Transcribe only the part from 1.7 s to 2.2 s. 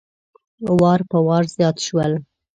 شول.